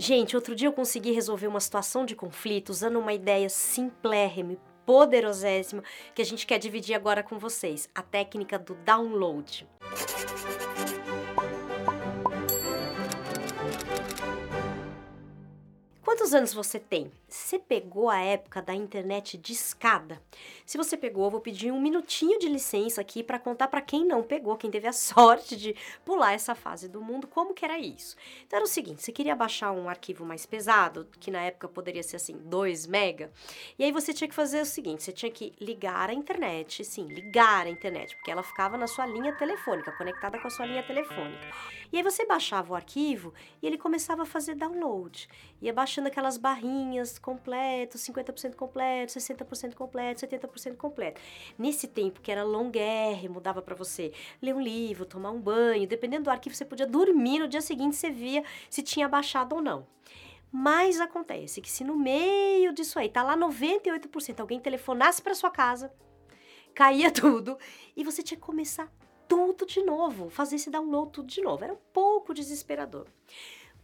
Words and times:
Gente, 0.00 0.36
outro 0.36 0.54
dia 0.54 0.68
eu 0.68 0.72
consegui 0.72 1.10
resolver 1.10 1.48
uma 1.48 1.58
situação 1.58 2.06
de 2.06 2.14
conflito 2.14 2.68
usando 2.68 3.00
uma 3.00 3.12
ideia 3.12 3.48
simplérrima 3.48 4.52
e 4.52 4.58
poderosíssima 4.86 5.82
que 6.14 6.22
a 6.22 6.24
gente 6.24 6.46
quer 6.46 6.56
dividir 6.56 6.94
agora 6.94 7.20
com 7.20 7.36
vocês, 7.36 7.88
a 7.92 8.00
técnica 8.00 8.56
do 8.56 8.76
download. 8.76 9.66
Quantos 16.28 16.34
anos 16.34 16.52
você 16.52 16.78
tem? 16.78 17.10
Você 17.26 17.58
pegou 17.58 18.10
a 18.10 18.20
época 18.20 18.60
da 18.60 18.74
internet 18.74 19.38
de 19.38 19.52
escada? 19.54 20.20
Se 20.66 20.76
você 20.76 20.94
pegou, 20.94 21.24
eu 21.24 21.30
vou 21.30 21.40
pedir 21.40 21.72
um 21.72 21.80
minutinho 21.80 22.38
de 22.38 22.48
licença 22.48 23.00
aqui 23.00 23.22
para 23.22 23.38
contar 23.38 23.68
para 23.68 23.80
quem 23.80 24.04
não 24.04 24.22
pegou, 24.22 24.56
quem 24.56 24.70
teve 24.70 24.86
a 24.86 24.92
sorte 24.94 25.56
de 25.56 25.74
pular 26.04 26.32
essa 26.32 26.54
fase 26.54 26.86
do 26.86 27.00
mundo, 27.00 27.26
como 27.26 27.54
que 27.54 27.64
era 27.64 27.78
isso. 27.78 28.14
Então 28.46 28.58
era 28.58 28.64
o 28.64 28.68
seguinte, 28.68 29.02
você 29.02 29.10
queria 29.10 29.34
baixar 29.34 29.72
um 29.72 29.88
arquivo 29.88 30.24
mais 30.24 30.44
pesado, 30.44 31.08
que 31.18 31.30
na 31.30 31.40
época 31.40 31.66
poderia 31.68 32.02
ser 32.02 32.16
assim, 32.16 32.36
2 32.36 32.86
mega, 32.86 33.30
e 33.78 33.84
aí 33.84 33.92
você 33.92 34.12
tinha 34.12 34.28
que 34.28 34.34
fazer 34.34 34.60
o 34.60 34.66
seguinte, 34.66 35.02
você 35.02 35.12
tinha 35.12 35.32
que 35.32 35.54
ligar 35.58 36.10
a 36.10 36.14
internet, 36.14 36.84
sim, 36.84 37.06
ligar 37.06 37.66
a 37.66 37.70
internet, 37.70 38.14
porque 38.16 38.30
ela 38.30 38.42
ficava 38.42 38.76
na 38.76 38.86
sua 38.86 39.06
linha 39.06 39.34
telefônica, 39.34 39.92
conectada 39.92 40.38
com 40.38 40.46
a 40.46 40.50
sua 40.50 40.66
linha 40.66 40.82
telefônica. 40.82 41.46
E 41.90 41.96
aí 41.96 42.02
você 42.02 42.26
baixava 42.26 42.72
o 42.72 42.76
arquivo 42.76 43.32
e 43.62 43.66
ele 43.66 43.78
começava 43.78 44.22
a 44.22 44.26
fazer 44.26 44.54
download, 44.54 45.26
ia 45.62 45.72
baixando 45.72 46.08
aquelas 46.18 46.36
barrinhas 46.36 47.16
completo, 47.16 47.96
50% 47.96 48.56
completo, 48.56 49.12
60% 49.12 49.74
completo, 49.74 50.26
70% 50.26 50.76
completo. 50.76 51.20
Nesse 51.56 51.86
tempo 51.86 52.20
que 52.20 52.32
era 52.32 52.42
longuérrimo, 52.42 53.40
dava 53.40 53.62
para 53.62 53.74
você 53.76 54.12
ler 54.42 54.52
um 54.54 54.60
livro, 54.60 55.06
tomar 55.06 55.30
um 55.30 55.40
banho, 55.40 55.86
dependendo 55.86 56.24
do 56.24 56.30
arquivo, 56.30 56.56
você 56.56 56.64
podia 56.64 56.86
dormir, 56.86 57.38
no 57.38 57.48
dia 57.48 57.60
seguinte 57.60 57.94
você 57.94 58.10
via 58.10 58.42
se 58.68 58.82
tinha 58.82 59.08
baixado 59.08 59.54
ou 59.54 59.62
não. 59.62 59.86
Mas 60.50 61.00
acontece 61.00 61.60
que 61.60 61.70
se 61.70 61.84
no 61.84 61.96
meio 61.96 62.72
disso 62.72 62.98
aí 62.98 63.08
tá 63.08 63.22
lá 63.22 63.36
98%, 63.36 64.40
alguém 64.40 64.58
telefonasse 64.58 65.22
para 65.22 65.34
sua 65.34 65.50
casa, 65.50 65.92
caía 66.74 67.10
tudo 67.12 67.56
e 67.96 68.02
você 68.02 68.24
tinha 68.24 68.36
que 68.36 68.44
começar 68.44 68.92
tudo 69.28 69.64
de 69.64 69.82
novo, 69.84 70.30
fazer 70.30 70.56
esse 70.56 70.70
download 70.70 71.12
tudo 71.12 71.28
de 71.28 71.42
novo. 71.42 71.62
Era 71.62 71.74
um 71.74 71.78
pouco 71.92 72.34
desesperador. 72.34 73.06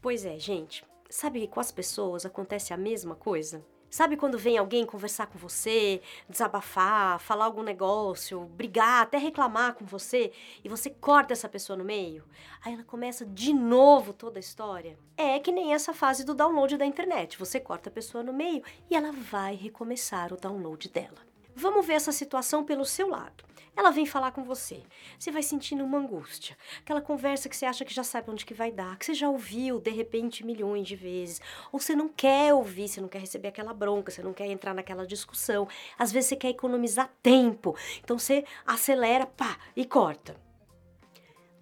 Pois 0.00 0.24
é, 0.24 0.38
gente, 0.38 0.84
Sabe 1.08 1.41
que 1.41 1.48
com 1.48 1.60
as 1.60 1.70
pessoas 1.70 2.27
acontece 2.27 2.72
a 2.72 2.77
mesma 2.77 3.14
coisa? 3.14 3.64
Sabe 3.94 4.16
quando 4.16 4.36
vem 4.36 4.58
alguém 4.58 4.84
conversar 4.84 5.28
com 5.28 5.38
você, 5.38 6.02
desabafar, 6.28 7.20
falar 7.20 7.44
algum 7.44 7.62
negócio, 7.62 8.41
brigar, 8.41 9.02
até 9.02 9.19
reclamar 9.19 9.75
com 9.75 9.84
você 9.84 10.32
e 10.64 10.69
você 10.69 10.91
corta 10.91 11.32
essa 11.32 11.48
pessoa 11.48 11.77
no 11.77 11.84
meio? 11.84 12.25
Aí 12.64 12.75
ela 12.75 12.82
começa 12.82 13.25
de 13.25 13.52
novo 13.55 14.12
toda 14.12 14.36
a 14.36 14.41
história. 14.41 14.98
É 15.16 15.38
que 15.38 15.52
nem 15.52 15.72
essa 15.72 15.94
fase 15.94 16.25
do 16.25 16.34
download 16.34 16.77
da 16.77 16.84
internet. 16.84 17.38
Você 17.38 17.60
corta 17.60 17.88
a 17.88 17.92
pessoa 17.92 18.25
no 18.25 18.32
meio 18.32 18.64
e 18.91 18.97
ela 18.97 19.12
vai 19.12 19.55
recomeçar 19.55 20.32
o 20.32 20.36
download 20.36 20.88
dela. 20.88 21.20
Vamos 21.55 21.86
ver 21.86 21.94
essa 21.94 22.10
situação 22.10 22.64
pelo 22.64 22.84
seu 22.84 23.08
lado. 23.08 23.44
Ela 23.77 23.91
vem 23.91 24.06
falar 24.06 24.30
com 24.30 24.44
você. 24.44 24.83
Você 25.19 25.30
vai 25.30 25.42
sentindo 25.42 25.84
uma 25.84 25.98
angústia. 25.98 26.56
Aquela 26.80 27.00
conversa 27.00 27.48
que 27.48 27.56
você 27.56 27.67
acha 27.67 27.84
que 27.84 27.92
já 27.92 28.05
sabe 28.05 28.31
onde 28.31 28.47
que 28.47 28.55
vai 28.55 28.70
dar, 28.70 28.97
que 28.97 29.05
você 29.05 29.14
já 29.14 29.28
ouviu 29.28 29.81
de 29.81 29.91
repente 29.91 30.47
milhões 30.47 30.86
de 30.86 30.94
vezes. 30.94 31.41
Ou 31.72 31.81
você 31.81 31.94
não 31.94 32.08
quer 32.08 32.55
ouvir, 32.55 32.89
você 32.89 33.00
não 33.00 33.08
quer 33.08 33.19
receber 33.19 33.48
aquela 33.48 33.75
bronca, 33.75 34.12
você 34.12 34.22
não 34.22 34.33
quer 34.33 34.47
entrar 34.47 34.75
naquela 34.75 35.06
discussão. 35.06 35.66
Às 35.98 36.12
vezes 36.12 36.28
você 36.28 36.36
quer 36.36 36.50
economizar 36.50 37.12
tempo. 37.22 37.77
Então 38.03 38.19
você 38.19 38.44
acelera, 38.64 39.27
pá, 39.27 39.58
e 39.75 39.84
corta. 39.84 40.36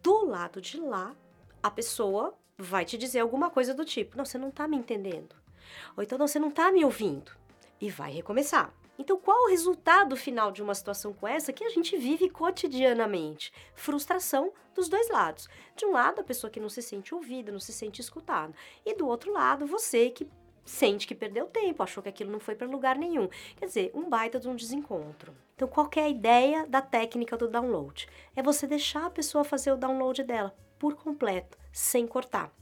Do 0.03 0.27
lado 0.27 0.61
de 0.61 0.79
lá, 0.79 1.15
a 1.63 1.71
pessoa 1.71 2.35
vai 2.59 2.85
te 2.85 2.99
dizer 2.99 3.21
alguma 3.21 3.49
coisa 3.51 3.73
do 3.73 3.85
tipo: 3.85 4.17
Não, 4.17 4.25
você 4.25 4.37
não 4.37 4.51
tá 4.51 4.69
me 4.69 4.77
entendendo. 4.77 5.35
Ou 5.97 6.03
então, 6.03 6.19
não, 6.19 6.27
você 6.27 6.39
não 6.39 6.51
tá 6.51 6.71
me 6.71 6.85
ouvindo. 6.85 7.33
E 7.81 7.89
vai 7.89 8.13
recomeçar. 8.13 8.73
Então, 8.99 9.19
qual 9.19 9.45
o 9.45 9.49
resultado 9.49 10.17
final 10.17 10.53
de 10.53 10.63
uma 10.63 10.75
situação 10.75 11.13
com 11.13 11.27
essa 11.27 11.53
que 11.53 11.65
a 11.65 11.71
gente 11.71 11.97
vive 11.97 12.29
cotidianamente? 12.29 13.53
Frustração 13.75 14.53
dos 14.75 14.89
dois 14.89 15.09
lados. 15.09 15.49
De 15.75 15.87
um 15.87 15.93
lado, 15.93 16.21
a 16.21 16.25
pessoa 16.25 16.51
que 16.51 16.61
não 16.61 16.69
se 16.69 16.83
sente 16.83 17.15
ouvida, 17.15 17.51
não 17.51 17.61
se 17.61 17.73
sente 17.73 18.01
escutada, 18.01 18.55
e 18.85 18.95
do 18.95 19.07
outro 19.07 19.33
lado, 19.33 19.67
você 19.67 20.11
que 20.11 20.29
sente 20.65 21.07
que 21.07 21.15
perdeu 21.15 21.47
tempo, 21.47 21.83
achou 21.83 22.03
que 22.03 22.09
aquilo 22.09 22.31
não 22.31 22.41
foi 22.41 22.55
para 22.55 22.67
lugar 22.67 22.97
nenhum. 22.97 23.29
Quer 23.57 23.67
dizer, 23.67 23.91
um 23.95 24.09
baita 24.09 24.39
de 24.39 24.49
um 24.49 24.55
desencontro. 24.55 25.35
Então, 25.57 25.67
qual 25.67 25.91
é 25.97 26.01
a 26.01 26.09
ideia 26.09 26.67
da 26.67 26.81
técnica 26.81 27.37
do 27.37 27.49
download? 27.49 28.09
É 28.37 28.43
você 28.43 28.67
deixar 28.67 29.07
a 29.07 29.11
pessoa 29.11 29.45
fazer 29.45 29.73
o 29.73 29.77
download 29.77 30.23
dela 30.23 30.55
por 30.79 30.95
completo, 30.95 31.59
sem 31.73 32.07
cortar. 32.07 32.53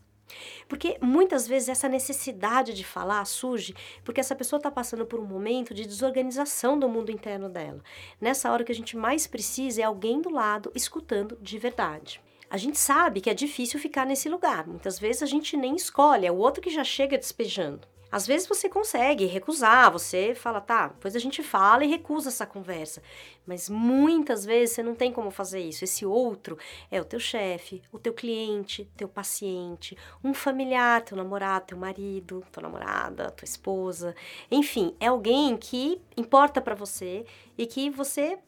Porque 0.68 0.96
muitas 1.00 1.46
vezes 1.46 1.68
essa 1.68 1.88
necessidade 1.88 2.72
de 2.74 2.84
falar 2.84 3.24
surge 3.24 3.74
porque 4.04 4.20
essa 4.20 4.34
pessoa 4.34 4.58
está 4.58 4.70
passando 4.70 5.06
por 5.06 5.20
um 5.20 5.24
momento 5.24 5.74
de 5.74 5.86
desorganização 5.86 6.78
do 6.78 6.88
mundo 6.88 7.10
interno 7.10 7.48
dela. 7.48 7.82
Nessa 8.20 8.50
hora 8.50 8.64
que 8.64 8.72
a 8.72 8.74
gente 8.74 8.96
mais 8.96 9.26
precisa 9.26 9.80
é 9.82 9.84
alguém 9.84 10.20
do 10.20 10.30
lado 10.30 10.70
escutando 10.74 11.38
de 11.40 11.58
verdade. 11.58 12.20
A 12.48 12.56
gente 12.56 12.78
sabe 12.78 13.20
que 13.20 13.30
é 13.30 13.34
difícil 13.34 13.78
ficar 13.78 14.04
nesse 14.04 14.28
lugar. 14.28 14.66
Muitas 14.66 14.98
vezes 14.98 15.22
a 15.22 15.26
gente 15.26 15.56
nem 15.56 15.76
escolhe, 15.76 16.26
é 16.26 16.32
o 16.32 16.36
outro 16.36 16.60
que 16.60 16.70
já 16.70 16.82
chega 16.82 17.16
despejando. 17.16 17.86
Às 18.10 18.26
vezes 18.26 18.48
você 18.48 18.68
consegue 18.68 19.24
recusar, 19.26 19.90
você 19.90 20.34
fala, 20.34 20.60
tá, 20.60 20.88
depois 20.88 21.14
a 21.14 21.18
gente 21.18 21.42
fala 21.42 21.84
e 21.84 21.88
recusa 21.88 22.28
essa 22.28 22.46
conversa. 22.46 23.02
Mas 23.46 23.68
muitas 23.68 24.44
vezes 24.44 24.74
você 24.74 24.82
não 24.82 24.94
tem 24.94 25.12
como 25.12 25.30
fazer 25.30 25.60
isso. 25.60 25.84
Esse 25.84 26.04
outro 26.04 26.58
é 26.90 27.00
o 27.00 27.04
teu 27.04 27.20
chefe, 27.20 27.82
o 27.92 27.98
teu 27.98 28.12
cliente, 28.12 28.90
teu 28.96 29.08
paciente, 29.08 29.96
um 30.22 30.34
familiar, 30.34 31.02
teu 31.02 31.16
namorado, 31.16 31.66
teu 31.66 31.78
marido, 31.78 32.44
tua 32.52 32.62
namorada, 32.62 33.30
tua 33.30 33.44
esposa. 33.44 34.14
Enfim, 34.50 34.94
é 34.98 35.06
alguém 35.06 35.56
que 35.56 36.00
importa 36.16 36.60
para 36.60 36.74
você 36.74 37.24
e 37.56 37.66
que 37.66 37.90
você 37.90 38.38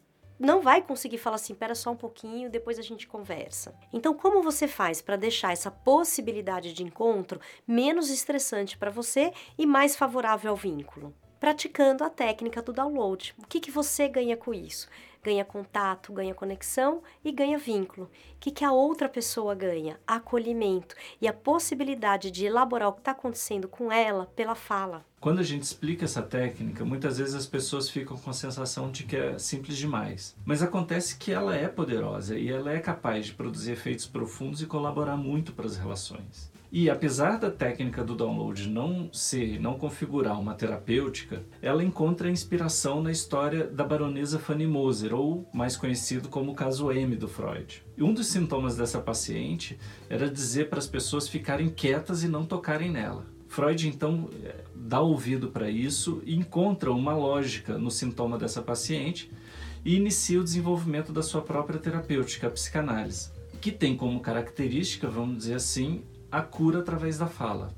não 0.42 0.60
vai 0.60 0.82
conseguir 0.82 1.18
falar 1.18 1.36
assim, 1.36 1.52
espera 1.52 1.74
só 1.74 1.92
um 1.92 1.96
pouquinho, 1.96 2.50
depois 2.50 2.76
a 2.76 2.82
gente 2.82 3.06
conversa. 3.06 3.72
Então, 3.92 4.12
como 4.12 4.42
você 4.42 4.66
faz 4.66 5.00
para 5.00 5.14
deixar 5.14 5.52
essa 5.52 5.70
possibilidade 5.70 6.72
de 6.72 6.82
encontro 6.82 7.40
menos 7.66 8.10
estressante 8.10 8.76
para 8.76 8.90
você 8.90 9.32
e 9.56 9.64
mais 9.64 9.94
favorável 9.94 10.50
ao 10.50 10.56
vínculo? 10.56 11.14
Praticando 11.42 12.04
a 12.04 12.08
técnica 12.08 12.62
do 12.62 12.72
download. 12.72 13.34
O 13.36 13.44
que, 13.48 13.58
que 13.58 13.68
você 13.68 14.06
ganha 14.06 14.36
com 14.36 14.54
isso? 14.54 14.88
ganha 15.24 15.44
contato, 15.44 16.12
ganha 16.12 16.34
conexão 16.34 17.00
e 17.24 17.30
ganha 17.30 17.56
vínculo. 17.56 18.06
O 18.06 18.38
que, 18.40 18.50
que 18.50 18.64
a 18.64 18.72
outra 18.72 19.08
pessoa 19.08 19.54
ganha? 19.54 19.98
Acolhimento 20.06 20.96
e 21.20 21.28
a 21.28 21.32
possibilidade 21.32 22.30
de 22.30 22.44
elaborar 22.44 22.88
o 22.88 22.92
que 22.92 23.00
está 23.00 23.12
acontecendo 23.12 23.68
com 23.68 23.92
ela 23.92 24.26
pela 24.34 24.54
fala. 24.54 25.04
Quando 25.20 25.38
a 25.38 25.44
gente 25.44 25.62
explica 25.62 26.04
essa 26.04 26.22
técnica, 26.22 26.84
muitas 26.84 27.18
vezes 27.18 27.34
as 27.34 27.46
pessoas 27.46 27.88
ficam 27.88 28.16
com 28.16 28.30
a 28.30 28.34
sensação 28.34 28.90
de 28.90 29.04
que 29.04 29.16
é 29.16 29.38
simples 29.38 29.78
demais. 29.78 30.34
Mas 30.44 30.62
acontece 30.62 31.16
que 31.16 31.30
ela 31.30 31.54
é 31.54 31.68
poderosa 31.68 32.36
e 32.36 32.50
ela 32.50 32.72
é 32.72 32.80
capaz 32.80 33.26
de 33.26 33.34
produzir 33.34 33.72
efeitos 33.72 34.06
profundos 34.06 34.60
e 34.60 34.66
colaborar 34.66 35.16
muito 35.16 35.52
para 35.52 35.66
as 35.66 35.76
relações. 35.76 36.51
E 36.74 36.88
apesar 36.88 37.38
da 37.38 37.50
técnica 37.50 38.02
do 38.02 38.14
download 38.14 38.66
não 38.66 39.12
ser, 39.12 39.60
não 39.60 39.74
configurar 39.74 40.40
uma 40.40 40.54
terapêutica, 40.54 41.42
ela 41.60 41.84
encontra 41.84 42.30
inspiração 42.30 43.02
na 43.02 43.12
história 43.12 43.66
da 43.66 43.84
baronesa 43.84 44.38
Fanny 44.38 44.66
Moser, 44.66 45.14
ou 45.14 45.46
mais 45.52 45.76
conhecido 45.76 46.30
como 46.30 46.52
o 46.52 46.54
caso 46.54 46.90
M 46.90 47.14
do 47.14 47.28
Freud. 47.28 47.84
E 47.94 48.02
um 48.02 48.14
dos 48.14 48.28
sintomas 48.28 48.74
dessa 48.74 48.98
paciente 48.98 49.78
era 50.08 50.30
dizer 50.30 50.70
para 50.70 50.78
as 50.78 50.86
pessoas 50.86 51.28
ficarem 51.28 51.68
quietas 51.68 52.22
e 52.22 52.28
não 52.28 52.46
tocarem 52.46 52.90
nela. 52.90 53.26
Freud 53.48 53.86
então 53.86 54.30
dá 54.74 55.02
ouvido 55.02 55.48
para 55.48 55.68
isso 55.68 56.22
e 56.24 56.34
encontra 56.34 56.90
uma 56.90 57.14
lógica 57.14 57.76
no 57.76 57.90
sintoma 57.90 58.38
dessa 58.38 58.62
paciente 58.62 59.30
e 59.84 59.94
inicia 59.94 60.40
o 60.40 60.44
desenvolvimento 60.44 61.12
da 61.12 61.22
sua 61.22 61.42
própria 61.42 61.78
terapêutica, 61.78 62.46
a 62.46 62.50
psicanálise, 62.50 63.30
que 63.60 63.70
tem 63.70 63.94
como 63.94 64.20
característica, 64.20 65.06
vamos 65.06 65.36
dizer 65.36 65.56
assim, 65.56 66.02
a 66.32 66.40
cura 66.40 66.80
através 66.80 67.18
da 67.18 67.26
fala. 67.26 67.68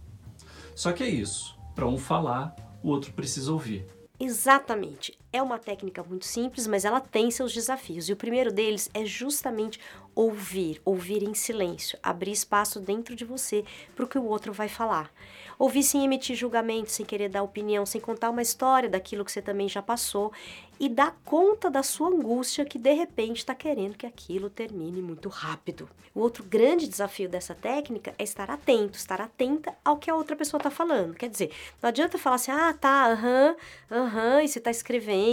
Só 0.76 0.92
que 0.92 1.03
é 1.03 1.09
isso, 1.09 1.59
para 1.74 1.86
um 1.86 1.98
falar, 1.98 2.54
o 2.83 2.89
outro 2.89 3.12
precisa 3.12 3.53
ouvir. 3.53 3.84
Exatamente. 4.18 5.18
É 5.34 5.42
uma 5.42 5.59
técnica 5.59 6.01
muito 6.04 6.27
simples, 6.27 6.65
mas 6.69 6.84
ela 6.84 7.01
tem 7.01 7.28
seus 7.28 7.53
desafios. 7.53 8.09
E 8.09 8.13
o 8.13 8.16
primeiro 8.16 8.53
deles 8.53 8.89
é 8.95 9.04
justamente 9.04 9.81
ouvir, 10.15 10.81
ouvir 10.84 11.25
em 11.25 11.34
silêncio, 11.34 11.98
abrir 12.01 12.31
espaço 12.31 12.78
dentro 12.78 13.16
de 13.16 13.25
você 13.25 13.65
para 13.97 14.04
o 14.04 14.09
que 14.09 14.16
o 14.16 14.27
outro 14.27 14.53
vai 14.53 14.69
falar. 14.69 15.13
Ouvir 15.59 15.83
sem 15.83 16.04
emitir 16.04 16.36
julgamento, 16.36 16.92
sem 16.92 17.04
querer 17.04 17.28
dar 17.28 17.42
opinião, 17.42 17.84
sem 17.84 18.01
contar 18.01 18.31
uma 18.31 18.42
história 18.42 18.89
daquilo 18.89 19.25
que 19.25 19.33
você 19.33 19.42
também 19.42 19.69
já 19.69 19.83
passou 19.83 20.33
e 20.78 20.89
dar 20.89 21.16
conta 21.25 21.69
da 21.69 21.83
sua 21.83 22.09
angústia 22.09 22.65
que 22.65 22.78
de 22.78 22.92
repente 22.92 23.39
está 23.39 23.54
querendo 23.54 23.97
que 23.97 24.07
aquilo 24.07 24.48
termine 24.51 25.03
muito 25.03 25.28
rápido. 25.28 25.89
O 26.13 26.21
outro 26.21 26.45
grande 26.45 26.87
desafio 26.87 27.28
dessa 27.28 27.54
técnica 27.54 28.15
é 28.19 28.22
estar 28.22 28.51
atento, 28.51 28.97
estar 28.97 29.21
atenta 29.21 29.75
ao 29.84 29.97
que 29.97 30.10
a 30.10 30.15
outra 30.15 30.37
pessoa 30.37 30.59
está 30.59 30.71
falando. 30.71 31.15
Quer 31.15 31.28
dizer, 31.28 31.53
não 31.83 31.89
adianta 31.89 32.19
falar 32.19 32.37
assim, 32.37 32.53
ah, 32.53 32.72
tá, 32.72 33.07
aham, 33.07 33.57
aham, 33.91 34.42
e 34.42 34.48
você 34.48 34.59
está 34.59 34.71
escrevendo 34.71 35.23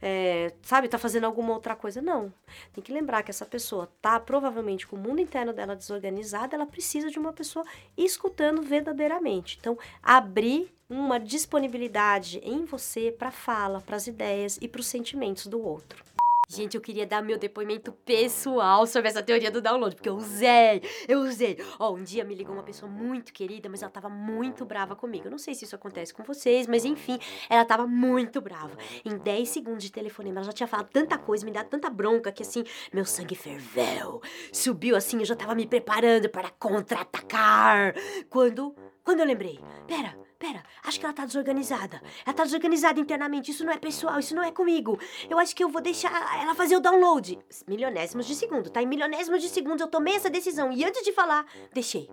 é, 0.00 0.52
sabe, 0.62 0.88
tá 0.88 0.98
fazendo 0.98 1.24
alguma 1.24 1.52
outra 1.52 1.76
coisa. 1.76 2.00
Não. 2.00 2.32
Tem 2.72 2.82
que 2.82 2.92
lembrar 2.92 3.22
que 3.22 3.30
essa 3.30 3.46
pessoa 3.46 3.88
tá 4.00 4.18
provavelmente 4.18 4.86
com 4.86 4.96
o 4.96 4.98
mundo 4.98 5.20
interno 5.20 5.52
dela 5.52 5.76
desorganizado, 5.76 6.54
ela 6.54 6.66
precisa 6.66 7.10
de 7.10 7.18
uma 7.18 7.32
pessoa 7.32 7.64
escutando 7.96 8.62
verdadeiramente. 8.62 9.58
Então, 9.60 9.78
abrir 10.02 10.72
uma 10.88 11.18
disponibilidade 11.18 12.38
em 12.42 12.64
você 12.64 13.10
para 13.10 13.30
fala, 13.30 13.80
para 13.80 13.96
as 13.96 14.06
ideias 14.06 14.58
e 14.60 14.68
para 14.68 14.80
os 14.80 14.86
sentimentos 14.86 15.46
do 15.46 15.60
outro. 15.60 16.04
Gente, 16.48 16.76
eu 16.76 16.80
queria 16.80 17.04
dar 17.04 17.22
meu 17.22 17.36
depoimento 17.36 17.90
pessoal 17.90 18.86
sobre 18.86 19.08
essa 19.08 19.20
teoria 19.20 19.50
do 19.50 19.60
download, 19.60 19.96
porque 19.96 20.08
eu 20.08 20.14
usei, 20.14 20.80
eu 21.08 21.18
usei. 21.18 21.58
Ó, 21.76 21.90
oh, 21.90 21.96
um 21.96 22.04
dia 22.04 22.22
me 22.24 22.36
ligou 22.36 22.54
uma 22.54 22.62
pessoa 22.62 22.90
muito 22.90 23.32
querida, 23.32 23.68
mas 23.68 23.82
ela 23.82 23.90
tava 23.90 24.08
muito 24.08 24.64
brava 24.64 24.94
comigo. 24.94 25.26
Eu 25.26 25.30
não 25.32 25.38
sei 25.38 25.56
se 25.56 25.64
isso 25.64 25.74
acontece 25.74 26.14
com 26.14 26.22
vocês, 26.22 26.68
mas 26.68 26.84
enfim, 26.84 27.18
ela 27.50 27.64
tava 27.64 27.84
muito 27.84 28.40
brava. 28.40 28.78
Em 29.04 29.18
10 29.18 29.48
segundos 29.48 29.82
de 29.82 29.90
telefonema, 29.90 30.36
ela 30.36 30.46
já 30.46 30.52
tinha 30.52 30.68
falado 30.68 30.88
tanta 30.88 31.18
coisa, 31.18 31.44
me 31.44 31.50
dado 31.50 31.68
tanta 31.68 31.90
bronca 31.90 32.30
que 32.30 32.44
assim, 32.44 32.62
meu 32.92 33.04
sangue 33.04 33.34
ferveu. 33.34 34.22
Subiu 34.52 34.94
assim, 34.94 35.18
eu 35.18 35.24
já 35.24 35.34
tava 35.34 35.52
me 35.52 35.66
preparando 35.66 36.28
para 36.28 36.50
contra-atacar. 36.50 37.92
Quando, 38.30 38.72
quando 39.02 39.18
eu 39.18 39.26
lembrei, 39.26 39.58
pera, 39.88 40.16
Pera, 40.38 40.62
acho 40.84 41.00
que 41.00 41.06
ela 41.06 41.14
tá 41.14 41.24
desorganizada. 41.24 42.02
Ela 42.24 42.34
tá 42.34 42.44
desorganizada 42.44 43.00
internamente. 43.00 43.50
Isso 43.50 43.64
não 43.64 43.72
é 43.72 43.78
pessoal, 43.78 44.18
isso 44.18 44.34
não 44.34 44.42
é 44.42 44.52
comigo. 44.52 44.98
Eu 45.30 45.38
acho 45.38 45.56
que 45.56 45.64
eu 45.64 45.68
vou 45.70 45.80
deixar 45.80 46.12
ela 46.42 46.54
fazer 46.54 46.76
o 46.76 46.80
download. 46.80 47.38
Milionésimos 47.66 48.26
de 48.26 48.34
segundo, 48.34 48.68
tá? 48.68 48.82
Em 48.82 48.86
milionésimos 48.86 49.40
de 49.40 49.48
segundos 49.48 49.80
eu 49.80 49.88
tomei 49.88 50.14
essa 50.14 50.28
decisão. 50.28 50.70
E 50.70 50.84
antes 50.84 51.02
de 51.02 51.10
falar, 51.12 51.46
deixei. 51.72 52.10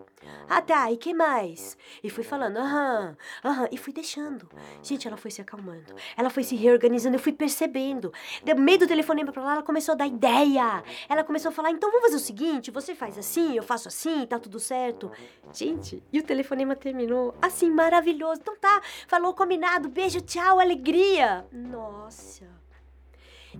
Ah, 0.47 0.61
tá. 0.61 0.89
E 0.89 0.95
que 0.95 1.13
mais? 1.13 1.77
E 2.01 2.09
fui 2.09 2.23
falando, 2.23 2.57
aham, 2.57 3.17
aham. 3.43 3.67
E 3.69 3.77
fui 3.77 3.91
deixando. 3.91 4.49
Gente, 4.81 5.05
ela 5.05 5.17
foi 5.17 5.29
se 5.29 5.41
acalmando. 5.41 5.93
Ela 6.15 6.29
foi 6.29 6.43
se 6.43 6.55
reorganizando. 6.55 7.17
Eu 7.17 7.19
fui 7.19 7.33
percebendo. 7.33 8.13
No 8.45 8.61
meio 8.61 8.79
do 8.79 8.87
telefonema 8.87 9.33
pra 9.33 9.43
lá, 9.43 9.53
ela 9.55 9.63
começou 9.63 9.93
a 9.93 9.95
dar 9.97 10.07
ideia. 10.07 10.81
Ela 11.09 11.25
começou 11.25 11.49
a 11.49 11.51
falar, 11.51 11.71
então 11.71 11.91
vamos 11.91 12.05
fazer 12.05 12.15
o 12.15 12.25
seguinte: 12.25 12.71
você 12.71 12.95
faz 12.95 13.17
assim, 13.17 13.57
eu 13.57 13.63
faço 13.63 13.89
assim, 13.89 14.25
tá 14.25 14.39
tudo 14.39 14.61
certo. 14.61 15.11
Gente, 15.51 16.01
e 16.11 16.19
o 16.19 16.23
telefonema 16.23 16.73
terminou 16.73 17.35
assim, 17.41 17.69
maravilhoso 17.69 18.12
maravilhoso. 18.13 18.41
Então 18.41 18.55
tá, 18.57 18.81
falou 19.07 19.33
combinado, 19.33 19.89
beijo, 19.89 20.21
tchau, 20.21 20.59
alegria. 20.59 21.45
Nossa. 21.51 22.45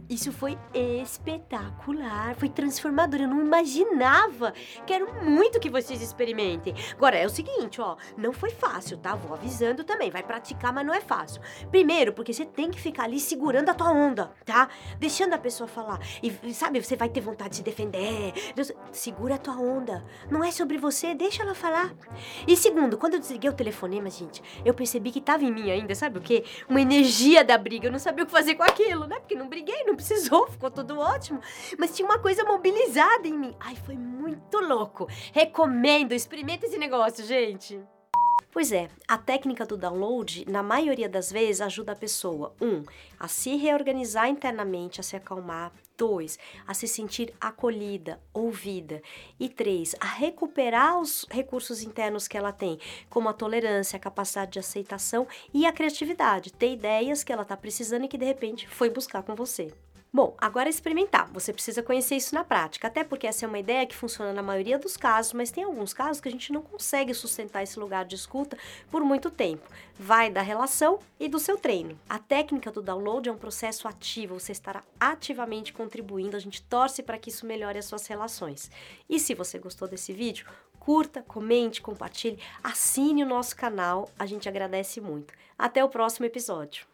Isso 0.10 0.32
foi 0.32 0.58
espetacular, 0.74 2.36
foi 2.36 2.50
transformador. 2.50 3.22
Eu 3.22 3.28
não 3.28 3.42
imaginava. 3.42 4.54
Quero 4.86 5.24
muito 5.24 5.60
que 5.60 5.70
vocês 5.70 6.02
experimentem. 6.02 6.74
Agora 6.92 7.18
é 7.18 7.26
o 7.26 7.30
seguinte, 7.30 7.82
ó, 7.82 7.96
não 8.18 8.34
foi 8.34 8.52
fácil, 8.52 8.98
tá? 8.98 9.16
Vou 9.16 9.36
avisando 9.36 9.84
também. 9.84 10.12
Vai 10.12 10.24
praticar, 10.24 10.74
mas 10.74 10.86
não 10.86 10.94
é 10.94 11.02
fácil. 11.02 11.42
Primeiro, 11.70 12.14
porque 12.14 12.34
você 12.34 12.46
tem 12.46 12.70
que 12.70 12.80
ficar 12.80 13.04
ali 13.04 13.20
segurando 13.20 13.70
a 13.70 13.74
tua 13.74 13.92
onda, 13.92 14.32
tá? 14.46 14.70
Deixando 15.00 15.34
a 15.34 15.38
pessoa 15.38 15.68
falar. 15.68 16.00
E 16.22 16.54
sabe, 16.54 16.84
você 16.84 16.96
vai 16.96 17.10
ter 17.10 17.22
vontade 17.22 17.52
de 17.52 17.56
se 17.58 17.64
defender. 17.64 18.34
Segura 18.92 19.36
a 19.36 19.38
tua 19.38 19.58
onda. 19.58 20.04
Não 20.30 20.44
é 20.44 20.52
sobre 20.52 20.78
você, 20.78 21.14
deixa 21.14 21.44
ela 21.44 21.56
falar. 21.56 21.94
E 22.48 22.56
segundo, 22.58 22.98
quando 22.98 23.16
eu 23.16 23.20
desliguei 23.20 23.50
o 23.50 23.54
telefonema, 23.54 24.10
gente, 24.10 24.42
eu 24.66 24.74
percebi 24.74 25.12
que 25.12 25.22
tava 25.22 25.44
em 25.44 25.52
mim 25.52 25.72
ainda, 25.72 25.94
sabe 25.96 26.20
o 26.20 26.22
quê? 26.22 26.44
Uma 26.68 26.82
energia 26.82 27.44
da 27.44 27.58
briga. 27.58 27.88
Eu 27.88 27.92
não 27.92 28.00
sabia 28.00 28.24
o 28.24 28.26
que 28.26 28.32
fazer 28.32 28.56
com 28.56 28.64
aquilo, 28.64 29.08
né? 29.08 29.20
Porque 29.20 29.36
não 29.36 29.48
briguei 29.48 29.83
não 29.86 29.96
precisou, 29.96 30.48
ficou 30.52 30.72
tudo 30.72 31.00
ótimo. 31.00 31.42
Mas 31.78 31.96
tinha 31.96 32.08
uma 32.08 32.20
coisa 32.20 32.44
mobilizada 32.44 33.28
em 33.28 33.38
mim. 33.38 33.56
Ai, 33.60 33.76
foi 33.76 33.96
muito 33.96 34.60
louco. 34.60 35.08
Recomendo, 35.32 36.14
experimenta 36.14 36.66
esse 36.66 36.78
negócio, 36.78 37.26
gente. 37.26 37.80
Pois 38.54 38.72
é, 38.72 38.88
a 39.08 39.18
técnica 39.18 39.66
do 39.66 39.76
download, 39.76 40.46
na 40.48 40.62
maioria 40.62 41.10
das 41.10 41.32
vezes, 41.32 41.60
ajuda 41.60 41.94
a 41.94 41.96
pessoa, 41.96 42.56
um, 42.62 42.84
a 43.20 43.28
se 43.28 43.56
reorganizar 43.56 44.30
internamente, 44.30 45.00
a 45.00 45.04
se 45.04 45.16
acalmar, 45.16 45.72
dois, 45.98 46.38
a 46.68 46.72
se 46.76 46.88
sentir 46.88 47.34
acolhida, 47.42 48.22
ouvida, 48.32 49.02
e 49.40 49.50
três, 49.50 49.96
a 50.00 50.06
recuperar 50.06 51.00
os 51.00 51.26
recursos 51.32 51.82
internos 51.82 52.28
que 52.28 52.38
ela 52.38 52.52
tem, 52.52 52.78
como 53.10 53.28
a 53.28 53.34
tolerância, 53.34 53.98
a 53.98 54.00
capacidade 54.00 54.52
de 54.52 54.60
aceitação 54.60 55.28
e 55.52 55.66
a 55.66 55.74
criatividade, 55.74 56.54
ter 56.54 56.74
ideias 56.74 57.24
que 57.24 57.34
ela 57.34 57.42
está 57.42 57.58
precisando 57.58 58.06
e 58.06 58.08
que 58.08 58.20
de 58.20 58.26
repente 58.26 58.68
foi 58.68 58.88
buscar 58.88 59.24
com 59.24 59.34
você. 59.34 59.74
Bom, 60.16 60.36
agora 60.38 60.70
é 60.70 60.70
experimentar. 60.70 61.28
Você 61.34 61.52
precisa 61.52 61.82
conhecer 61.82 62.16
isso 62.16 62.36
na 62.36 62.44
prática, 62.44 62.88
até 62.88 63.04
porque 63.04 63.26
essa 63.26 63.46
é 63.46 63.48
uma 63.48 63.58
ideia 63.58 63.88
que 63.88 63.96
funciona 63.96 64.32
na 64.32 64.44
maioria 64.44 64.78
dos 64.78 64.96
casos, 64.96 65.34
mas 65.34 65.50
tem 65.50 65.64
alguns 65.64 65.92
casos 65.92 66.22
que 66.22 66.28
a 66.28 66.32
gente 66.32 66.54
não 66.54 66.62
consegue 66.62 67.16
sustentar 67.16 67.64
esse 67.64 67.80
lugar 67.80 68.06
de 68.06 68.14
escuta 68.14 68.56
por 68.92 69.04
muito 69.04 69.32
tempo. 69.32 69.68
Vai 69.98 70.30
da 70.30 70.44
relação 70.44 71.00
e 71.20 71.28
do 71.28 71.40
seu 71.40 71.58
treino. 71.58 71.98
A 72.08 72.20
técnica 72.20 72.72
do 72.72 72.80
download 72.80 73.28
é 73.28 73.32
um 73.32 73.38
processo 73.38 73.88
ativo, 73.88 74.40
você 74.40 74.52
estará 74.52 74.84
ativamente 75.00 75.74
contribuindo, 75.74 76.38
a 76.38 76.40
gente 76.40 76.62
torce 76.62 77.02
para 77.02 77.18
que 77.18 77.32
isso 77.32 77.48
melhore 77.48 77.80
as 77.80 77.86
suas 77.86 78.06
relações. 78.06 78.70
E 79.10 79.20
se 79.20 79.34
você 79.34 79.58
gostou 79.58 79.88
desse 79.88 80.14
vídeo, 80.14 80.46
curta, 80.80 81.24
comente, 81.24 81.82
compartilhe, 81.82 82.38
assine 82.64 83.24
o 83.24 83.28
nosso 83.28 83.56
canal, 83.56 84.12
a 84.20 84.28
gente 84.28 84.48
agradece 84.48 85.02
muito. 85.02 85.34
Até 85.58 85.84
o 85.84 85.90
próximo 85.90 86.28
episódio. 86.28 86.86